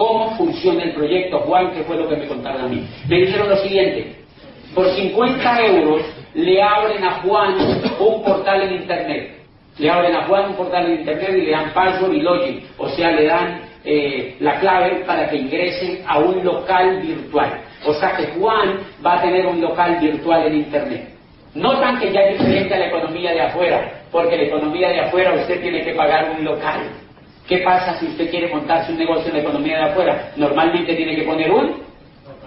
[0.00, 2.88] cómo funciona el proyecto, Juan, que fue lo que me contaron a mí.
[3.06, 4.16] Me dijeron lo siguiente,
[4.74, 6.00] por 50 euros
[6.32, 7.54] le abren a Juan
[8.00, 9.36] un portal en Internet.
[9.76, 12.88] Le abren a Juan un portal en Internet y le dan password y login, o
[12.88, 17.60] sea, le dan eh, la clave para que ingresen a un local virtual.
[17.84, 21.10] O sea que Juan va a tener un local virtual en Internet.
[21.54, 25.34] Notan que ya es diferente a la economía de afuera, porque la economía de afuera
[25.34, 26.88] usted tiene que pagar un local.
[27.50, 30.30] ¿Qué pasa si usted quiere montarse un negocio en la economía de afuera?
[30.36, 31.82] Normalmente tiene que poner un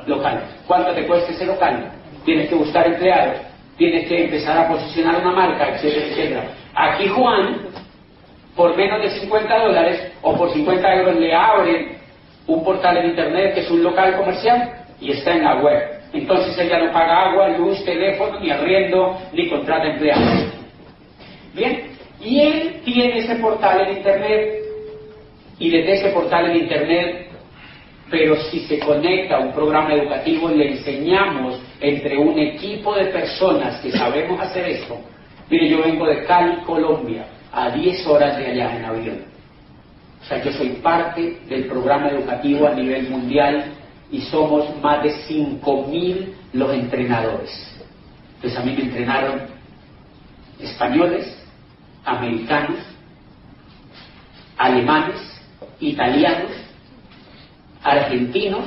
[0.08, 0.42] local.
[0.66, 1.92] ¿Cuánto te cuesta ese local?
[2.24, 3.36] Tienes que buscar empleados,
[3.76, 6.44] tienes que empezar a posicionar una marca, etcétera, etcétera.
[6.74, 7.58] Aquí Juan,
[8.56, 11.98] por menos de 50 dólares o por 50 euros le abren
[12.48, 16.00] un portal en internet que es un local comercial y está en la web.
[16.14, 20.46] Entonces ella no paga agua, luz, teléfono, ni arriendo, ni contrata empleados.
[21.54, 24.63] Bien, y él tiene ese portal en internet
[25.60, 27.28] y desde ese portal en internet,
[28.10, 33.80] pero si se conecta a un programa educativo, le enseñamos entre un equipo de personas
[33.82, 35.00] que sabemos hacer esto.
[35.50, 39.34] Mire, yo vengo de Cali, Colombia, a 10 horas de allá en avión.
[40.22, 43.66] O sea, yo soy parte del programa educativo a nivel mundial
[44.12, 47.82] y somos más de 5.000 los entrenadores.
[48.36, 49.42] Entonces a mí me entrenaron
[50.60, 51.36] españoles,
[52.06, 52.78] americanos,
[54.58, 55.33] alemanes,
[55.90, 56.52] italianos,
[57.84, 58.66] argentinos,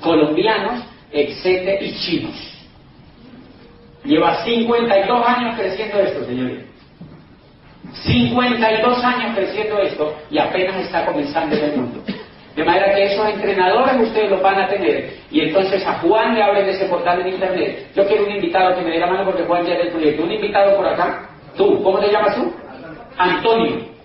[0.00, 2.34] colombianos, etcétera, y chinos.
[4.04, 6.64] Lleva 52 años creciendo esto, señores.
[8.04, 12.02] 52 años creciendo esto y apenas está comenzando en el mundo.
[12.54, 15.14] De manera que esos entrenadores ustedes los van a tener.
[15.30, 17.90] Y entonces a Juan le hablen de ese portal en internet.
[17.94, 20.22] Yo quiero un invitado que me dé la mano porque Juan ya es del proyecto.
[20.22, 21.28] Un invitado por acá.
[21.56, 22.52] Tú, ¿cómo te llamas tú?
[23.18, 23.95] Antonio.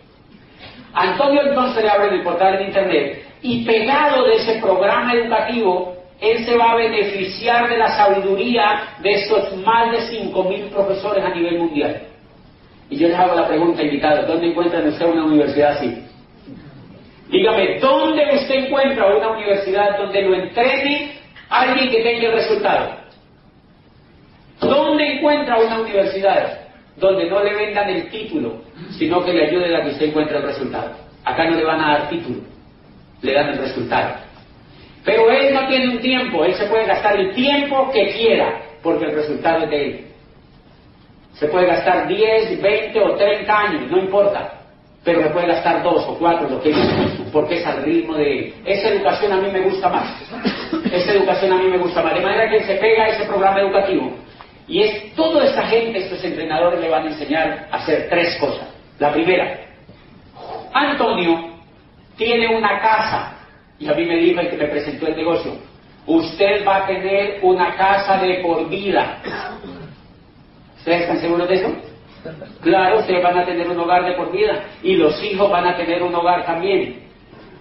[0.93, 6.45] Antonio entonces le abre el portal en internet y pegado de ese programa educativo, él
[6.45, 11.59] se va a beneficiar de la sabiduría de estos más de 5.000 profesores a nivel
[11.59, 12.01] mundial.
[12.89, 16.03] Y yo les hago la pregunta, invitado, ¿dónde encuentra usted una universidad así?
[17.29, 21.13] Dígame, ¿dónde usted encuentra una universidad donde lo entrene
[21.49, 22.97] alguien que tenga el resultado?
[24.59, 26.59] ¿Dónde encuentra una universidad
[26.97, 28.61] donde no le vendan el título,
[28.97, 30.91] sino que le ayuden a que usted encuentre el resultado?
[31.23, 32.41] Acá no le van a dar título,
[33.21, 34.15] le dan el resultado.
[35.03, 39.05] Pero él no tiene un tiempo, él se puede gastar el tiempo que quiera, porque
[39.05, 40.05] el resultado es de él.
[41.33, 44.61] Se puede gastar 10, 20 o 30 años, no importa
[45.03, 46.73] pero me puede gastar dos o cuatro, lo que
[47.31, 48.53] porque es al ritmo de...
[48.65, 50.21] Esa educación a mí me gusta más.
[50.91, 52.13] Esa educación a mí me gusta más.
[52.13, 54.11] De manera que se pega a ese programa educativo.
[54.71, 58.69] Y es toda esta gente, estos entrenadores le van a enseñar a hacer tres cosas.
[58.99, 59.59] La primera,
[60.73, 61.59] Antonio
[62.15, 63.35] tiene una casa,
[63.77, 65.57] y a mí me dijo el que me presentó el negocio,
[66.05, 69.17] usted va a tener una casa de por vida.
[70.77, 71.75] ¿Ustedes están seguros de eso?
[72.61, 75.75] Claro, ustedes van a tener un hogar de por vida y los hijos van a
[75.75, 77.09] tener un hogar también.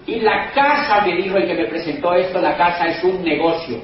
[0.06, 3.80] Y la casa, me dijo el que me presentó esto, la casa es un negocio.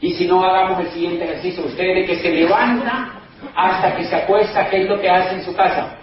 [0.00, 3.20] Y si no hagamos el siguiente ejercicio, usted de que se levanta
[3.54, 5.96] hasta que se acuesta, ¿qué es lo que hace en su casa?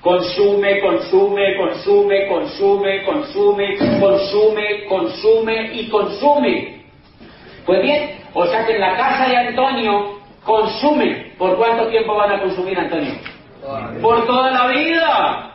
[0.00, 6.84] Consume, consume, consume, consume, consume, consume, consume y consume.
[7.66, 11.32] Pues bien, o sea que en la casa de Antonio consume.
[11.38, 13.14] ¿Por cuánto tiempo van a consumir, Antonio?
[14.00, 15.52] Por toda la vida.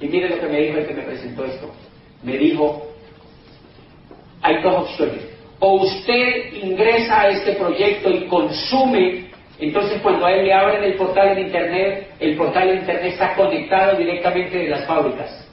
[0.00, 1.70] Y mire lo que me dijo el que me presentó esto.
[2.22, 2.86] Me dijo,
[4.42, 5.29] hay dos opciones.
[5.60, 9.26] O usted ingresa a este proyecto y consume,
[9.58, 13.34] entonces cuando a él le abren el portal en Internet, el portal en Internet está
[13.34, 15.46] conectado directamente de las fábricas.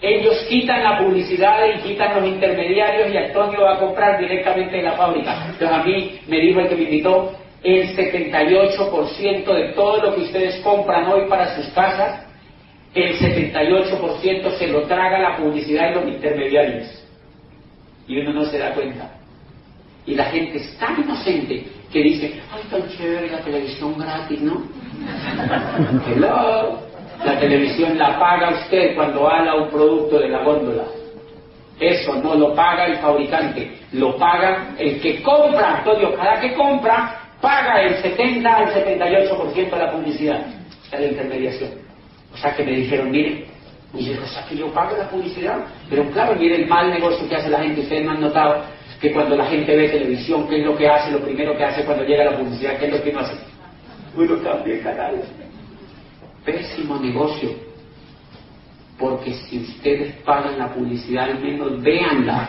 [0.00, 4.82] Ellos quitan la publicidad y quitan los intermediarios y Antonio va a comprar directamente de
[4.82, 5.46] la fábrica.
[5.50, 10.20] Entonces a mí me dijo el que me invitó, el 78% de todo lo que
[10.22, 12.26] ustedes compran hoy para sus casas,
[12.94, 17.03] el 78% se lo traga la publicidad y los intermediarios.
[18.06, 19.10] Y uno no se da cuenta.
[20.06, 24.62] Y la gente es tan inocente que dice, ay, tan chévere la televisión gratis, ¿no?
[26.06, 26.78] Hello.
[27.24, 30.84] La televisión la paga usted cuando ala un producto de la góndola.
[31.80, 35.78] Eso no lo paga el fabricante, lo paga el que compra.
[35.78, 40.46] Antonio, cada que compra, paga el 70 al 78% de la publicidad,
[40.90, 41.70] de la intermediación.
[42.32, 43.44] O sea que me dijeron, miren,
[43.96, 47.28] y yo, o sea que yo pago la publicidad, pero claro, miren el mal negocio
[47.28, 47.82] que hace la gente.
[47.82, 48.64] Ustedes me han notado
[49.00, 51.12] que cuando la gente ve televisión, ¿qué es lo que hace?
[51.12, 53.34] Lo primero que hace cuando llega la publicidad, ¿qué es lo que no hace?
[54.16, 55.22] Uno cambia el canal.
[56.44, 57.50] Pésimo negocio.
[58.98, 62.48] porque si ustedes pagan la publicidad, al menos véanla.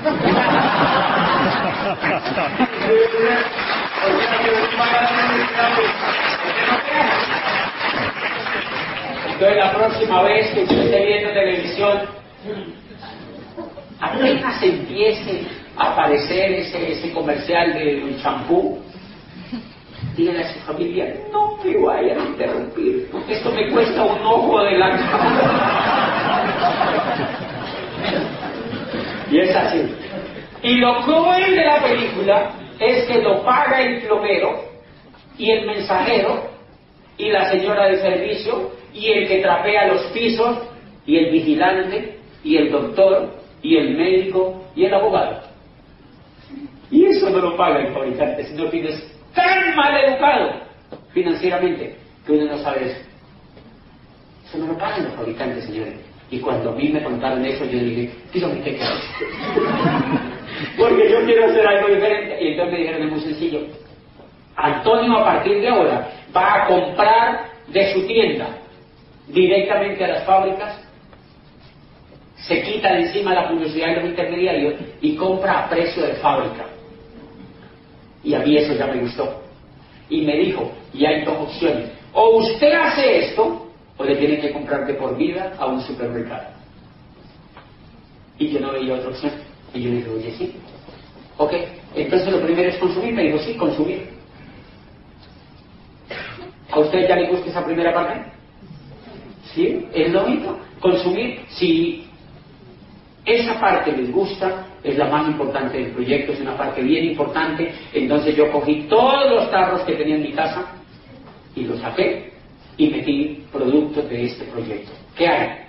[9.36, 12.00] Entonces la próxima vez que usted esté viendo televisión,
[14.00, 15.42] apenas empiece
[15.76, 18.80] a aparecer ese, ese comercial de champú,
[20.16, 24.78] dígale a su familia, no me vayan a interrumpir, esto me cuesta un ojo de
[24.78, 25.46] la cara.
[29.32, 29.82] y es así.
[30.64, 34.64] Y lo cruel de la película es que lo paga el plomero
[35.38, 36.55] y el mensajero
[37.18, 40.58] y la señora de servicio y el que trapea los pisos
[41.06, 45.42] y el vigilante y el doctor y el médico y el abogado.
[46.92, 50.62] Y eso no lo paga el fabricante, sino que es tan mal educado
[51.14, 51.96] financieramente
[52.26, 52.98] que uno no sabe eso.
[54.48, 55.96] Eso no lo pagan los fabricantes, señores.
[56.30, 58.96] Y cuando a mí me contaron eso, yo dije, dígame qué quiero.
[60.78, 62.44] Porque yo quiero hacer algo diferente.
[62.44, 63.60] Y entonces me dijeron, es muy sencillo.
[64.56, 68.58] Antonio a partir de ahora va a comprar de su tienda
[69.28, 70.82] directamente a las fábricas,
[72.38, 76.66] se quita de encima la publicidad de los intermediarios y compra a precio de fábrica.
[78.24, 79.42] Y a mí eso ya me gustó.
[80.10, 81.90] Y me dijo, y hay dos opciones.
[82.14, 83.68] O usted hace esto,
[83.98, 86.50] o le tiene que comprar de por vida a un supermercado.
[88.38, 89.32] Y yo no veía otra opción.
[89.74, 90.56] Y yo le dije, oye, sí.
[91.38, 91.54] Ok,
[91.96, 93.14] entonces lo primero es consumir.
[93.14, 94.15] Me dijo, sí, consumir.
[96.76, 98.22] ¿A usted ya le gusta esa primera parte?
[99.54, 99.88] ¿Sí?
[99.94, 100.60] Es lógico.
[100.82, 102.06] Consumir, si
[103.24, 107.74] esa parte les gusta, es la más importante del proyecto, es una parte bien importante.
[107.94, 110.66] Entonces yo cogí todos los tarros que tenía en mi casa
[111.56, 112.34] y los saqué
[112.76, 114.92] y metí productos de este proyecto.
[115.16, 115.60] ¿Qué hay?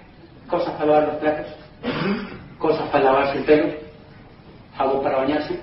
[0.49, 1.47] Cosas para lavar los platos,
[2.59, 3.69] cosas para lavarse el pelo,
[4.76, 5.61] jabón para bañarse,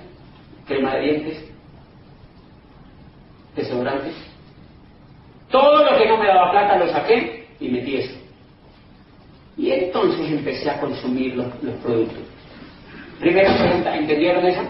[0.66, 1.44] crema de dientes,
[3.54, 4.14] desodorantes.
[5.54, 8.14] Todo lo que no me daba plata lo saqué y metí eso.
[9.56, 12.18] Y entonces empecé a consumir los, los productos.
[13.18, 14.62] Primera pregunta, ¿entendieron esa?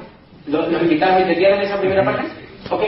[0.47, 2.25] ¿Los, invitados entendieron esa primera parte?
[2.71, 2.83] Ok,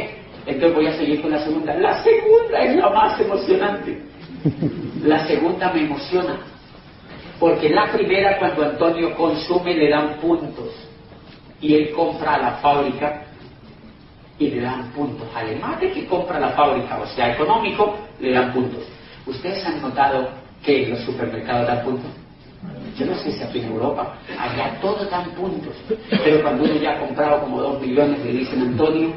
[0.46, 1.74] entonces voy a seguir con la segunda.
[1.74, 3.98] La segunda es la más emocionante.
[5.02, 6.40] La segunda me emociona.
[7.38, 10.70] Porque la primera, cuando Antonio consume, le dan puntos.
[11.60, 13.25] Y él compra a la fábrica
[14.38, 15.28] y le dan puntos.
[15.34, 18.82] Además de que compra la fábrica, o sea, económico, le dan puntos.
[19.26, 20.28] ¿Ustedes han notado
[20.62, 22.10] que los supermercados dan puntos?
[22.96, 25.74] Yo no sé si aquí en Europa, allá todos dan puntos,
[26.24, 29.12] pero cuando uno ya ha comprado como dos millones, le dicen Antonio,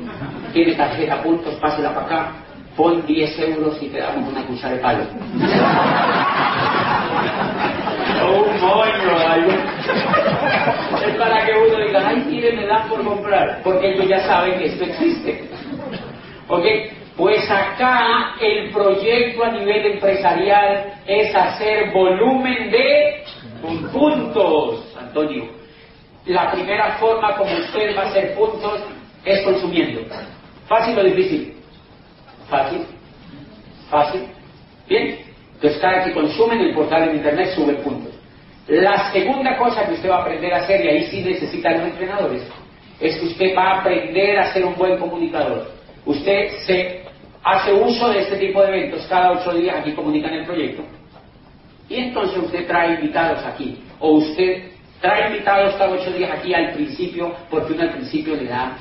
[0.51, 2.31] tiene tarjeta puntos, pásela para acá,
[2.75, 5.03] pon 10 euros y te damos una cuchara de palo.
[8.31, 9.51] Un moño, algo.
[11.05, 14.59] Es para que uno diga, ay, mire, me dan por comprar, porque ellos ya saben
[14.59, 15.49] que esto existe.
[16.47, 16.65] ¿Ok?
[17.15, 23.23] Pues acá el proyecto a nivel empresarial es hacer volumen de
[23.91, 25.49] puntos, Antonio.
[26.25, 28.79] La primera forma como usted va a hacer puntos
[29.25, 30.01] es consumiendo.
[30.67, 31.55] ¿Fácil o difícil?
[32.49, 32.85] Fácil.
[33.89, 34.27] Fácil.
[34.87, 35.19] Bien.
[35.55, 38.08] Entonces cada que consume en el portal de internet sube puntos.
[38.69, 41.87] La segunda cosa que usted va a aprender a hacer, y ahí sí necesita los
[41.87, 42.43] entrenadores,
[42.99, 45.71] es que usted va a aprender a ser un buen comunicador.
[46.05, 47.01] Usted se
[47.43, 50.83] hace uso de este tipo de eventos cada ocho días, aquí comunican el proyecto,
[51.89, 54.65] y entonces usted trae invitados aquí, o usted
[55.01, 58.77] trae invitados cada ocho días aquí al principio, porque uno al principio le da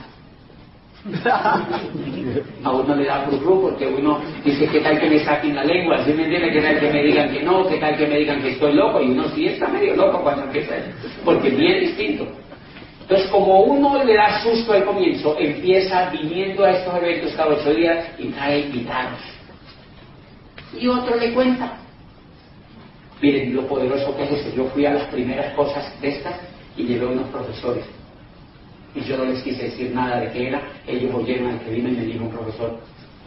[2.64, 6.04] a uno le da frufru porque uno dice, ¿qué tal que me saquen la lengua?
[6.04, 6.50] ¿Sí me entiende?
[6.50, 7.68] ¿Qué tal que me digan que no?
[7.68, 9.00] ¿Qué tal que me digan que estoy loco?
[9.00, 10.74] Y uno sí está medio loco cuando empieza,
[11.24, 12.26] porque es bien distinto.
[13.02, 17.72] Entonces, como uno le da susto al comienzo, empieza viniendo a estos eventos cada ocho
[17.72, 19.20] días y trae invitados.
[20.78, 21.78] Y otro le cuenta.
[23.22, 24.54] Miren lo poderoso que es eso.
[24.54, 26.34] Yo fui a las primeras cosas de estas
[26.76, 27.84] y llevé unos profesores
[28.98, 31.88] y yo no les quise decir nada de qué era, ellos oyeron al que vino
[31.88, 32.78] y me dijo un profesor,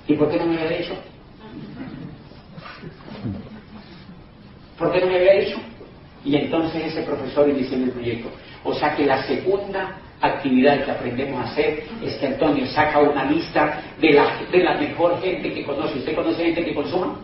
[0.07, 0.93] ¿y por qué no me había dicho?
[4.77, 5.57] ¿Por qué no me había dicho?
[6.25, 8.29] Y entonces ese profesor inició el proyecto.
[8.63, 13.25] O sea que la segunda actividad que aprendemos a hacer es que Antonio saca una
[13.25, 15.99] lista de la, de la mejor gente que conoce.
[15.99, 17.19] ¿Usted conoce gente que consuma?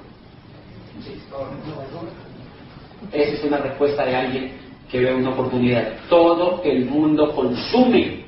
[3.11, 4.51] Esa es una respuesta de alguien
[4.89, 5.93] que ve una oportunidad.
[6.09, 8.26] Todo el mundo consume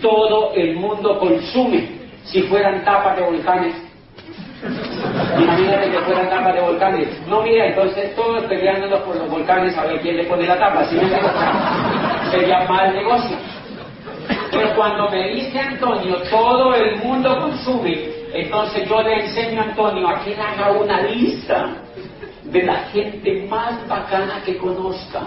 [0.00, 2.00] todo el mundo consume.
[2.24, 3.74] Si fueran tapas de volcanes,
[4.62, 7.26] Imagínate que fueran tapas de volcanes.
[7.26, 10.84] No, mira, entonces todos peleándonos por los volcanes a ver quién le pone la tapa.
[10.84, 10.98] ¿sí?
[12.30, 13.36] Sería mal negocio.
[14.50, 20.08] Pero cuando me dice Antonio, todo el mundo consume, entonces yo le enseño a Antonio
[20.08, 21.76] a que haga una lista
[22.44, 25.22] de la gente más bacana que conozca.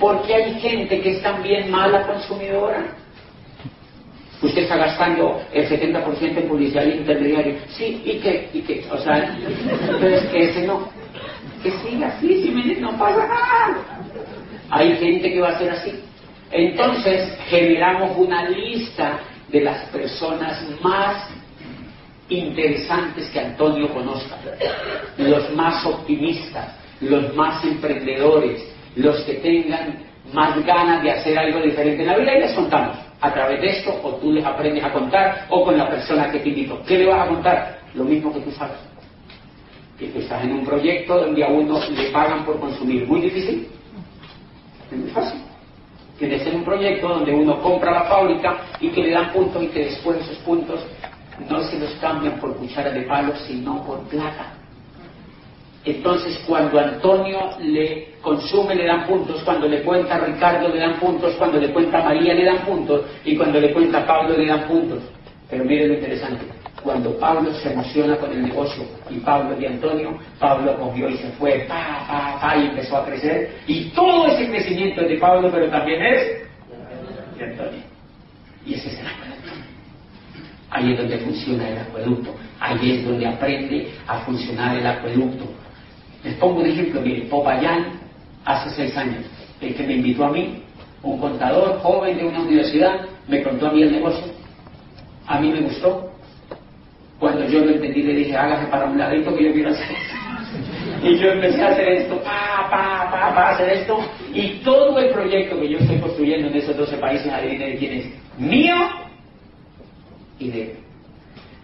[0.00, 2.84] Porque hay gente que es también mala consumidora.
[4.44, 7.56] Usted está gastando el 70% en publicidad intermediaria.
[7.70, 8.50] Sí, ¿y qué?
[8.52, 8.84] ¿Y qué?
[8.90, 10.86] O sea, entonces que ese no.
[11.62, 14.02] Que siga así, si me no pasa nada.
[14.68, 15.92] Hay gente que va a ser así.
[16.50, 21.26] Entonces generamos una lista de las personas más
[22.28, 24.38] interesantes que Antonio conozca,
[25.16, 28.62] los más optimistas, los más emprendedores,
[28.96, 32.96] los que tengan más ganas de hacer algo diferente en la vida y les contamos
[33.20, 36.40] a través de esto o tú les aprendes a contar o con la persona que
[36.40, 36.82] te invito.
[36.84, 37.78] ¿Qué le vas a contar?
[37.94, 38.76] Lo mismo que tú sabes.
[39.96, 43.06] Que tú estás en un proyecto donde a uno le pagan por consumir.
[43.06, 43.68] Muy difícil.
[44.90, 45.40] Es muy fácil.
[46.18, 49.62] Tiene que ser un proyecto donde uno compra la fábrica y que le dan puntos
[49.62, 50.84] y que después esos puntos
[51.48, 54.52] no se los cambian por cuchara de palo, sino por plata.
[55.84, 61.34] Entonces, cuando Antonio le consume, le dan puntos, cuando le cuenta Ricardo, le dan puntos,
[61.34, 65.02] cuando le cuenta María, le dan puntos, y cuando le cuenta Pablo, le dan puntos.
[65.50, 66.46] Pero miren lo interesante,
[66.82, 71.28] cuando Pablo se emociona con el negocio y Pablo y Antonio, Pablo cogió y se
[71.32, 75.50] fue, pa, pa, pa, y empezó a crecer, y todo ese crecimiento es de Pablo,
[75.52, 76.18] pero también es
[77.38, 77.82] de Antonio.
[78.64, 79.06] Y ese es el
[80.70, 85.44] Ahí es donde funciona el acueducto, ahí es donde aprende a funcionar el acueducto.
[86.24, 88.00] Les pongo un ejemplo, mire, Popayán,
[88.44, 89.24] hace seis años,
[89.60, 90.62] el que me invitó a mí,
[91.02, 94.32] un contador joven de una universidad, me contó a mí el negocio.
[95.26, 96.10] A mí me gustó.
[97.18, 100.14] Cuando yo lo entendí, le dije, hágase para un ladito que yo quiero hacer esto.
[101.02, 103.98] Y yo empecé a hacer esto, pa, pa, pa, pa, hacer esto.
[104.32, 108.06] Y todo el proyecto que yo estoy construyendo en esos 12 países, adivinen quién es.
[108.38, 108.74] Mío
[110.38, 110.76] y de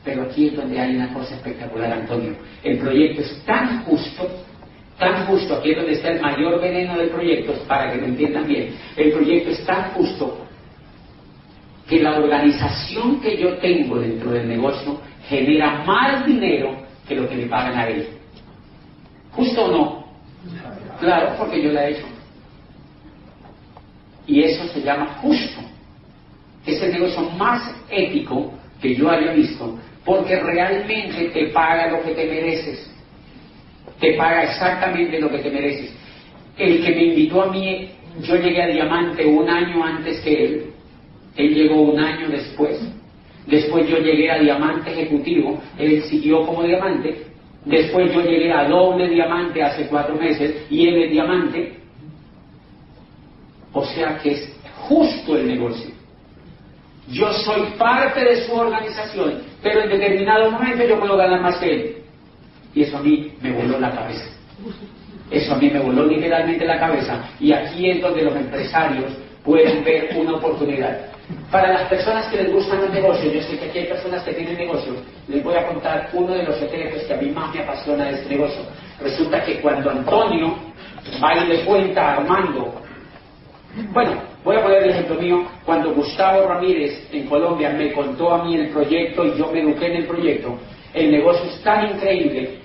[0.05, 2.35] Pero aquí es donde hay una cosa espectacular, Antonio.
[2.63, 4.29] El proyecto es tan justo,
[5.01, 8.47] tan justo, aquí es donde está el mayor veneno del proyecto, para que lo entiendan
[8.47, 8.77] bien.
[8.97, 10.47] El proyecto es tan justo
[11.89, 16.77] que la organización que yo tengo dentro del negocio genera más dinero
[17.09, 18.09] que lo que le pagan a él.
[19.33, 20.05] ¿Justo o no?
[21.01, 22.07] Claro, porque yo la he hecho.
[24.27, 25.61] Y eso se llama justo.
[26.67, 32.15] Es el negocio más ético que yo haya visto, porque realmente te paga lo que
[32.15, 32.91] te mereces.
[34.01, 35.95] Te paga exactamente lo que te mereces.
[36.57, 37.89] El que me invitó a mí,
[38.23, 40.65] yo llegué a diamante un año antes que él.
[41.37, 42.81] Él llegó un año después.
[43.47, 45.61] Después yo llegué a diamante ejecutivo.
[45.79, 47.27] Él siguió como diamante.
[47.65, 51.75] Después yo llegué a doble diamante hace cuatro meses y él es diamante.
[53.73, 54.57] O sea que es
[54.89, 55.91] justo el negocio.
[57.09, 61.71] Yo soy parte de su organización, pero en determinado momento yo puedo ganar más que
[61.71, 61.97] él.
[62.75, 64.25] Y eso a mí me voló la cabeza.
[65.31, 67.23] Eso a mí me voló literalmente la cabeza.
[67.39, 69.13] Y aquí es donde los empresarios
[69.45, 71.07] pueden ver una oportunidad.
[71.51, 74.33] Para las personas que les gustan los negocios, yo sé que aquí hay personas que
[74.33, 74.97] tienen negocios,
[75.29, 78.15] les voy a contar uno de los secretos que a mí más me apasiona de
[78.15, 78.63] este negocio.
[79.01, 80.57] Resulta que cuando Antonio
[81.23, 82.83] va y le cuenta Armando,
[83.93, 85.47] bueno, Voy a poner el ejemplo mío.
[85.67, 89.87] Cuando Gustavo Ramírez en Colombia me contó a mí el proyecto y yo me eduqué
[89.87, 90.59] en el proyecto,
[90.95, 92.60] el negocio es tan increíble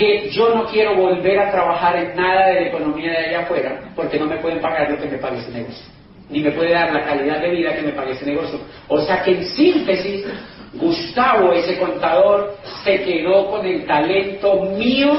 [0.00, 3.92] que yo no quiero volver a trabajar en nada de la economía de allá afuera
[3.94, 5.84] porque no me pueden pagar lo que me pague ese negocio.
[6.30, 8.58] Ni me puede dar la calidad de vida que me pague ese negocio.
[8.88, 10.24] O sea que en síntesis,
[10.72, 15.10] Gustavo, ese contador, se quedó con el talento mío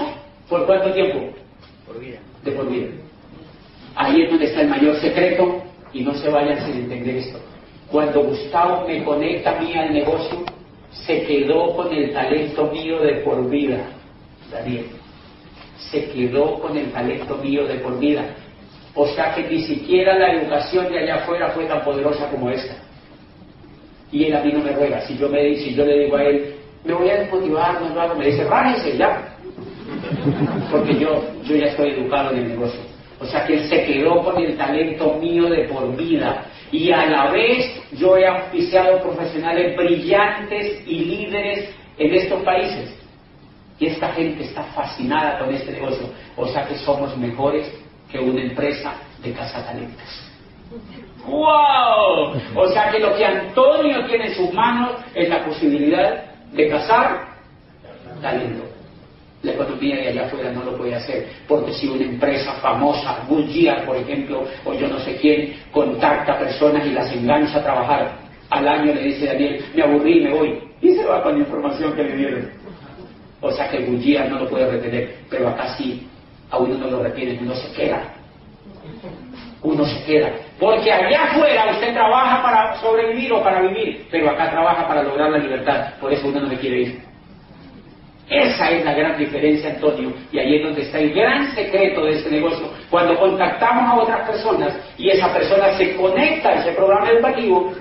[0.50, 1.19] por cuánto tiempo?
[1.85, 2.17] Por vida.
[2.43, 2.88] De por vida.
[3.95, 5.61] Ahí es donde está el mayor secreto
[5.93, 7.38] y no se vayan sin entender esto.
[7.91, 10.43] Cuando Gustavo me conecta a mí al negocio,
[10.91, 13.85] se quedó con el talento mío de por vida,
[14.51, 14.86] Daniel.
[15.77, 18.24] Se quedó con el talento mío de por vida.
[18.93, 22.75] O sea que ni siquiera la educación de allá afuera fue tan poderosa como esta.
[24.12, 25.01] Y él a mí no me ruega.
[25.01, 28.01] Si yo, me, si yo le digo a él, me voy a desmotivar, no lo
[28.01, 29.36] hago, me dice, rájese ya.
[30.70, 32.81] Porque yo, yo ya estoy educado en el negocio.
[33.20, 36.46] O sea que él se quedó con el talento mío de por vida.
[36.72, 43.00] Y a la vez yo he auspiciado profesionales brillantes y líderes en estos países.
[43.81, 46.07] Y esta gente está fascinada con este negocio.
[46.38, 47.67] O sea que somos mejores
[48.11, 50.29] que una empresa de cazatalentos.
[51.25, 52.39] ¡Wow!
[52.55, 57.25] O sea que lo que Antonio tiene en sus manos es la posibilidad de cazar
[58.21, 58.65] talento.
[59.41, 63.83] La economía de allá afuera no lo puede hacer, porque si una empresa famosa, Goodyear,
[63.88, 68.11] por ejemplo, o yo no sé quién, contacta personas y las engancha a trabajar,
[68.51, 71.95] al año le dice Daniel, me aburrí, me voy, y se va con la información
[71.95, 72.61] que le dieron.
[73.41, 76.07] O sea que Goodyear no lo puede retener, pero acá sí,
[76.51, 78.13] a uno no lo retiene, uno se queda.
[79.63, 80.31] Uno se queda.
[80.60, 85.31] Porque allá afuera usted trabaja para sobrevivir o para vivir, pero acá trabaja para lograr
[85.31, 85.93] la libertad.
[86.00, 87.01] Por eso uno no le quiere ir.
[88.29, 92.12] Esa es la gran diferencia, Antonio, y ahí es donde está el gran secreto de
[92.12, 92.69] este negocio.
[92.89, 97.74] Cuando contactamos a otras personas y esa persona se conecta a ese programa educativo,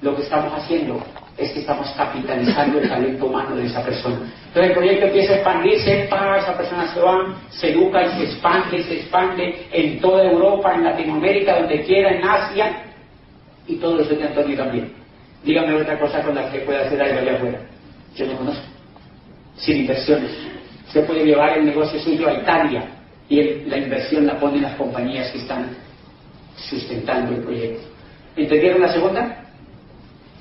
[0.00, 1.02] lo que estamos haciendo
[1.38, 4.16] es que estamos capitalizando el talento humano de esa persona.
[4.48, 8.24] Entonces el proyecto empieza a expandirse, para esa persona se va, se educa y se
[8.24, 12.82] expande, se expande en toda Europa, en Latinoamérica, donde quiera, en Asia,
[13.68, 14.92] y todo eso de Antonio también.
[15.44, 17.60] Dígame otra cosa con la que pueda hacer algo allá afuera.
[18.16, 18.78] Yo no conozco
[19.58, 20.30] sin inversiones.
[20.86, 22.84] Usted puede llevar el negocio suyo a Italia
[23.28, 25.76] y la inversión la ponen las compañías que están
[26.56, 27.82] sustentando el proyecto.
[28.36, 29.37] ¿Entendieron la segunda?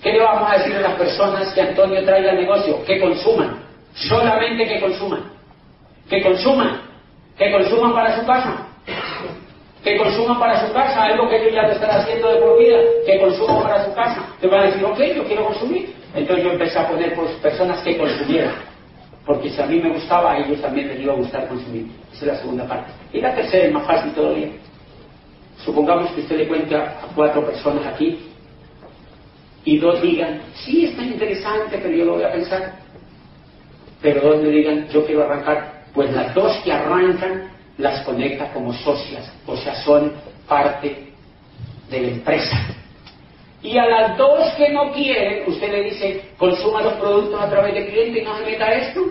[0.01, 2.83] ¿Qué le vamos a decir a las personas que Antonio traiga al negocio?
[2.85, 3.63] Que consuman,
[3.93, 5.23] solamente que consuman,
[6.09, 6.81] que consuman,
[7.37, 8.67] que consuman para su casa,
[9.83, 12.77] que consuman para su casa, algo que ellos ya lo están haciendo de por vida,
[13.05, 14.25] que consuman para su casa.
[14.39, 15.95] Te van a decir, ok, yo quiero consumir.
[16.15, 18.67] Entonces yo empecé a poner pues, personas que consumieran
[19.27, 21.85] porque si a mí me gustaba, a ellos también les iba a gustar consumir.
[22.13, 22.93] Esa es la segunda parte.
[23.11, 24.47] Y la tercera es más fácil todavía.
[25.65, 28.17] Supongamos que usted le cuenta a cuatro personas aquí
[29.67, 32.75] y dos digan, sí, está interesante, pero yo lo voy a pensar.
[34.01, 35.83] Pero dos le digan, yo quiero arrancar.
[35.93, 40.13] Pues las dos que arrancan las conecta como socias, o sea, son
[40.47, 41.09] parte
[41.89, 42.57] de la empresa.
[43.61, 47.73] Y a las dos que no quieren, usted le dice, consuma los productos a través
[47.73, 49.01] de cliente y no se meta esto.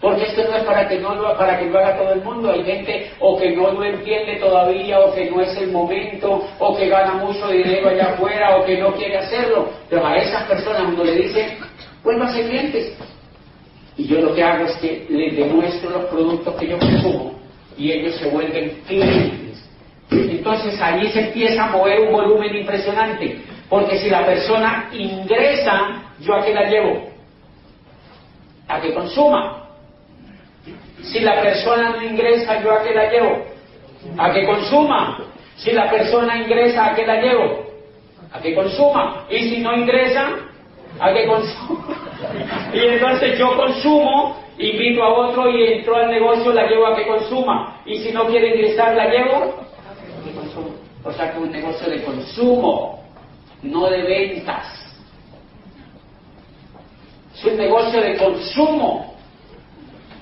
[0.00, 2.50] Porque esto no es para que, no lo, para que lo haga todo el mundo.
[2.50, 6.76] Hay gente o que no lo entiende todavía, o que no es el momento, o
[6.76, 9.68] que gana mucho dinero allá afuera, o que no quiere hacerlo.
[9.90, 11.58] Pero a esas personas uno le dice,
[12.32, 12.96] ser clientes.
[13.96, 17.34] Y yo lo que hago es que les demuestro los productos que yo consumo
[17.76, 19.68] y ellos se vuelven clientes.
[20.10, 26.34] Entonces allí se empieza a mover un volumen impresionante, porque si la persona ingresa, ¿yo
[26.34, 27.10] a qué la llevo?
[28.68, 29.69] A que consuma.
[31.02, 33.44] Si la persona no ingresa, ¿yo a qué la llevo?
[34.18, 35.24] A que consuma.
[35.56, 37.66] Si la persona ingresa, ¿a qué la llevo?
[38.32, 39.26] A que consuma.
[39.30, 40.30] Y si no ingresa,
[40.98, 41.86] a que consuma.
[42.74, 47.06] Y entonces yo consumo, invito a otro y entró al negocio, la llevo a que
[47.06, 47.80] consuma.
[47.86, 49.70] Y si no quiere ingresar, la llevo
[51.02, 53.02] o sea que un negocio de consumo,
[53.62, 54.66] no de ventas.
[57.34, 59.09] Es un negocio de consumo.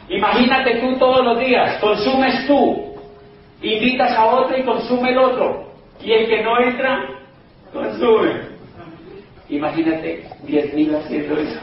[0.08, 2.94] Imagínate tú todos los días, consumes tú,
[3.62, 5.68] invitas a otro y consume el otro.
[6.02, 7.06] Y el que no entra,
[7.72, 8.48] consume.
[9.48, 11.60] Imagínate 10.000 haciendo eso.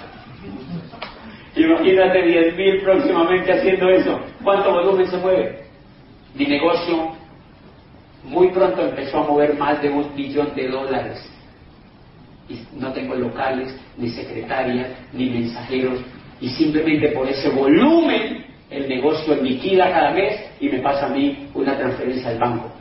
[1.55, 4.19] Imagínate 10.000 próximamente haciendo eso.
[4.43, 5.65] ¿Cuánto volumen se mueve?
[6.34, 7.13] Mi negocio
[8.25, 11.31] muy pronto empezó a mover más de un millón de dólares.
[12.49, 15.99] Y no tengo locales, ni secretarias, ni mensajeros.
[16.41, 21.49] Y simplemente por ese volumen, el negocio liquida cada mes y me pasa a mí
[21.53, 22.71] una transferencia al banco.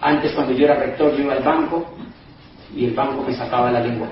[0.00, 1.86] Antes, cuando yo era rector, yo iba al banco
[2.74, 4.08] y el banco me sacaba la lengua.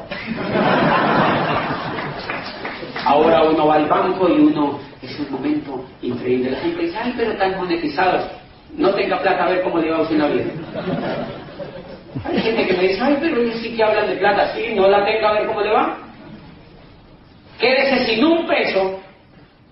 [3.04, 6.52] Ahora uno va al banco y uno, es un momento increíble.
[6.52, 8.30] La gente dice, ay, pero tan monetizados
[8.76, 10.44] no tenga plata a ver cómo le va a usted la vida.
[12.24, 14.88] Hay gente que me dice, ay, pero ellos sí que hablan de plata, sí, no
[14.88, 15.98] la tenga a ver cómo le va.
[17.58, 19.00] Quédese sin un peso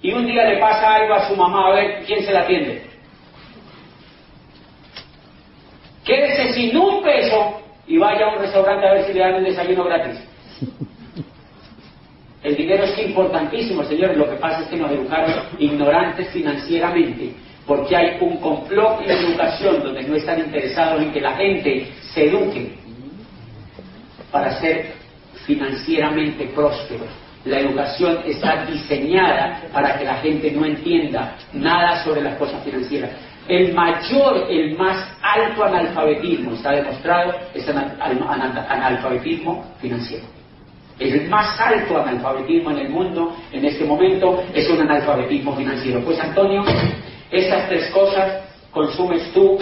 [0.01, 2.83] y un día le pasa algo a su mamá a ver quién se la atiende.
[6.05, 9.45] Quédese sin un peso y vaya a un restaurante a ver si le dan un
[9.45, 10.21] desayuno gratis.
[12.42, 14.16] El dinero es importantísimo, señores.
[14.16, 17.33] Lo que pasa es que nos educaron ignorantes financieramente
[17.66, 22.27] porque hay un complot en educación donde no están interesados en que la gente se
[22.27, 22.73] eduque
[24.33, 24.92] para ser
[25.47, 27.05] financieramente próspero.
[27.44, 33.11] La educación está diseñada para que la gente no entienda nada sobre las cosas financieras.
[33.48, 40.24] El mayor, el más alto analfabetismo, está demostrado, es el analfabetismo financiero.
[41.00, 46.00] El más alto analfabetismo en el mundo en este momento es un analfabetismo financiero.
[46.05, 46.62] Pues Antonio,
[47.31, 49.59] esas tres cosas consumes tú,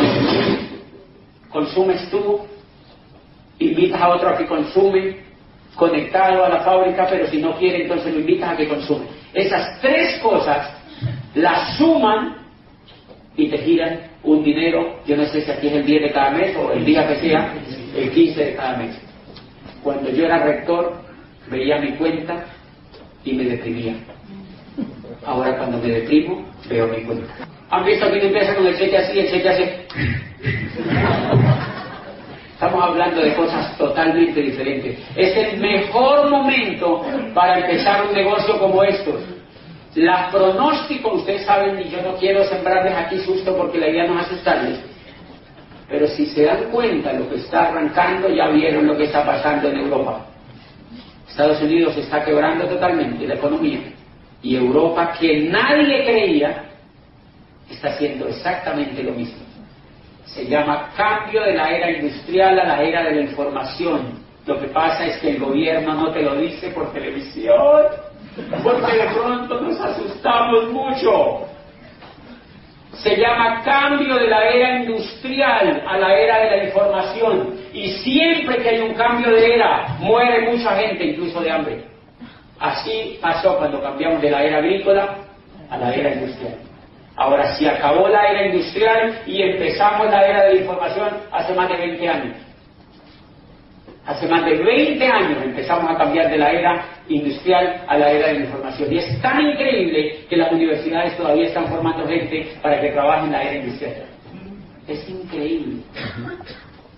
[1.48, 2.40] consumes tú,
[3.58, 5.29] invitas a otro a que consume,
[5.80, 9.06] conectado a la fábrica, pero si no quiere, entonces lo invitas a que consume.
[9.32, 10.74] Esas tres cosas
[11.34, 12.36] las suman
[13.34, 16.32] y te giran un dinero, yo no sé si aquí es el 10 de cada
[16.32, 17.54] mes o el día que sea,
[17.96, 18.94] el 15 de cada mes.
[19.82, 21.00] Cuando yo era rector,
[21.50, 22.44] veía mi cuenta
[23.24, 23.94] y me deprimía.
[25.24, 27.32] Ahora cuando me deprimo, veo mi cuenta.
[27.70, 29.64] ¿Han visto que empieza con el cheque así, el cheque así?
[32.61, 34.99] Estamos hablando de cosas totalmente diferentes.
[35.16, 39.18] Es el mejor momento para empezar un negocio como estos.
[39.94, 44.20] Las pronósticos, ustedes saben, y yo no quiero sembrarles aquí susto porque la idea no
[44.20, 44.79] es asustarles.
[45.88, 49.70] Pero si se dan cuenta lo que está arrancando, ya vieron lo que está pasando
[49.70, 50.27] en Europa.
[51.27, 53.81] Estados Unidos está quebrando totalmente la economía.
[54.42, 56.62] Y Europa, que nadie creía,
[57.70, 59.49] está haciendo exactamente lo mismo.
[60.34, 64.20] Se llama cambio de la era industrial a la era de la información.
[64.46, 67.86] Lo que pasa es que el gobierno no te lo dice por televisión,
[68.62, 71.46] porque de pronto nos asustamos mucho.
[72.94, 77.54] Se llama cambio de la era industrial a la era de la información.
[77.72, 81.84] Y siempre que hay un cambio de era, muere mucha gente, incluso de hambre.
[82.58, 85.16] Así pasó cuando cambiamos de la era agrícola
[85.70, 86.69] a la era industrial.
[87.20, 91.68] Ahora, si acabó la era industrial y empezamos la era de la información hace más
[91.68, 92.37] de 20 años.
[94.06, 98.28] Hace más de 20 años empezamos a cambiar de la era industrial a la era
[98.28, 98.90] de la información.
[98.90, 103.33] Y es tan increíble que las universidades todavía están formando gente para que trabaje en
[103.33, 104.06] la era industrial.
[104.88, 105.83] Es increíble.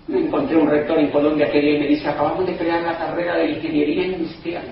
[0.07, 3.51] Me encontré un rector en Colombia que me dice, acabamos de crear la carrera de
[3.51, 4.67] ingeniería industrial.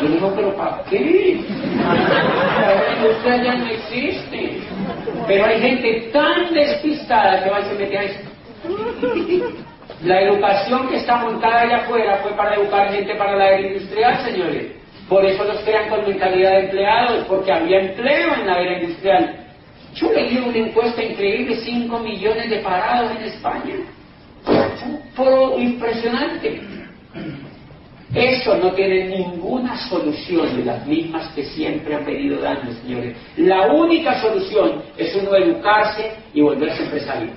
[0.00, 1.40] Yo digo, pero ¿para qué?
[1.76, 4.60] La industria ya no existe.
[5.26, 8.20] Pero hay gente tan despistada que va y se mete a eso.
[10.04, 14.24] La educación que está montada allá afuera fue para educar gente para la era industrial,
[14.24, 14.72] señores.
[15.08, 19.36] Por eso los crean con mentalidad de empleados, porque había empleo en la era industrial.
[19.94, 23.74] Yo leí una encuesta increíble, 5 millones de parados en España.
[25.14, 26.62] Fue impresionante.
[28.14, 33.16] Eso no tiene ninguna solución de las mismas que siempre han venido dando, señores.
[33.36, 37.30] La única solución es uno educarse y volverse empresario.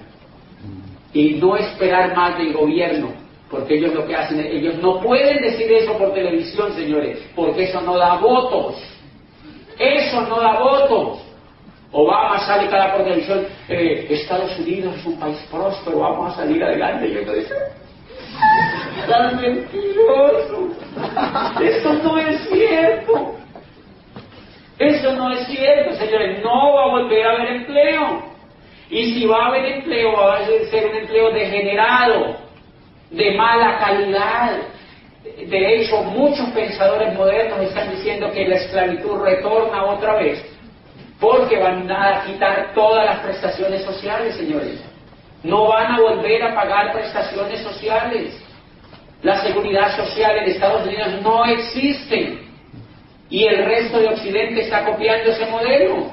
[1.13, 3.13] Y no esperar más del gobierno,
[3.49, 7.79] porque ellos lo que hacen, ellos no pueden decir eso por televisión, señores, porque eso
[7.79, 8.75] no da votos.
[9.79, 11.19] Eso no da votos.
[11.93, 16.61] Obama sale cada por televisión, eh, Estados Unidos es un país próspero, vamos a salir
[16.61, 17.07] adelante.
[17.07, 17.53] Y dice,
[19.07, 20.69] ¡Tan mentiroso!
[21.61, 23.35] Eso no es cierto.
[24.77, 26.43] Eso no es cierto, señores.
[26.43, 28.23] No va a volver a haber empleo.
[28.89, 32.37] Y si va a haber empleo, va a ser un empleo degenerado,
[33.09, 34.57] de mala calidad.
[35.47, 40.43] De hecho, muchos pensadores modernos están diciendo que la esclavitud retorna otra vez,
[41.19, 44.83] porque van a quitar todas las prestaciones sociales, señores.
[45.43, 48.44] No van a volver a pagar prestaciones sociales.
[49.25, 52.37] La seguridad social en Estados Unidos no existe.
[53.27, 56.11] Y el resto de Occidente está copiando ese modelo.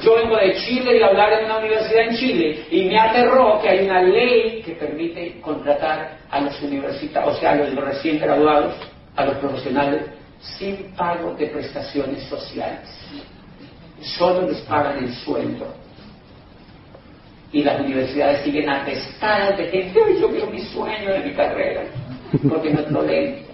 [0.00, 3.68] Yo vengo de Chile y hablar en una universidad en Chile y me aterró que
[3.68, 8.74] hay una ley que permite contratar a los universitarios, o sea, a los recién graduados,
[9.16, 10.02] a los profesionales,
[10.38, 12.88] sin pago de prestaciones sociales.
[14.02, 15.66] Solo les pagan el sueldo.
[17.50, 21.82] Y las universidades siguen atestadas de gente, yo quiero mi sueño de mi carrera,
[22.48, 23.46] porque no leen.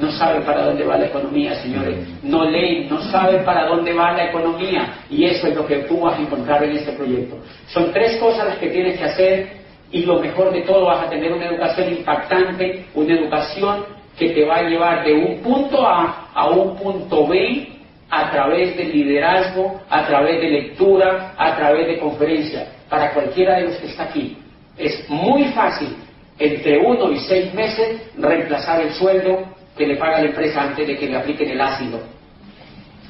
[0.00, 1.96] No saben para dónde va la economía, señores.
[2.22, 5.04] No leen, no saben para dónde va la economía.
[5.10, 7.36] Y eso es lo que tú vas a encontrar en este proyecto.
[7.68, 11.10] Son tres cosas las que tienes que hacer y lo mejor de todo vas a
[11.10, 13.84] tener una educación impactante, una educación
[14.18, 17.68] que te va a llevar de un punto A a un punto B
[18.10, 22.66] a través de liderazgo, a través de lectura, a través de conferencia.
[22.88, 24.36] Para cualquiera de los que está aquí,
[24.76, 25.96] es muy fácil
[26.42, 29.44] entre uno y seis meses reemplazar el sueldo
[29.76, 32.00] que le paga la empresa antes de que le apliquen el ácido.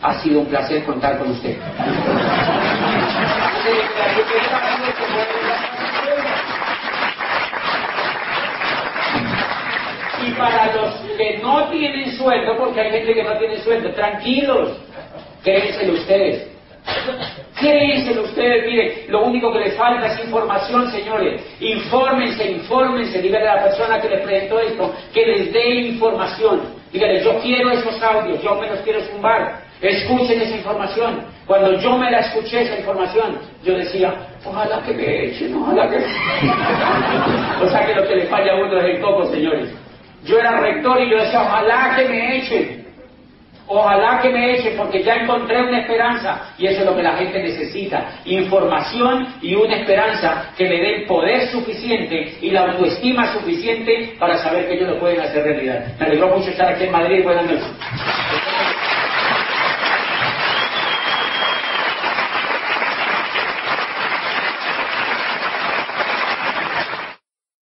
[0.02, 1.56] Ha sido un placer contar con usted.
[10.24, 14.76] Y para los que no tienen sueldo, porque hay gente que no tiene sueldo, tranquilos,
[15.42, 16.51] créenselo ustedes.
[17.58, 21.40] Créenselo ustedes, mire, lo único que les falta es información, señores.
[21.60, 26.60] Infórmense, infórmense, díganle a la persona que les presentó esto, que les dé información.
[26.92, 29.62] Díganle, yo quiero esos audios, yo me los quiero zumbar.
[29.80, 31.24] Escuchen esa información.
[31.46, 34.14] Cuando yo me la escuché esa información, yo decía,
[34.44, 35.96] ojalá que me echen, ojalá que...
[37.64, 39.70] o sea que lo que le falla a uno es el coco, señores.
[40.24, 42.81] Yo era rector y yo decía, ojalá que me echen.
[43.74, 47.16] Ojalá que me eche porque ya encontré una esperanza y eso es lo que la
[47.16, 48.18] gente necesita.
[48.26, 54.66] Información y una esperanza que le den poder suficiente y la autoestima suficiente para saber
[54.66, 55.86] que ellos lo pueden hacer realidad.
[55.98, 57.24] Me alegró mucho estar aquí en Madrid.
[57.24, 58.51] Buenas noches.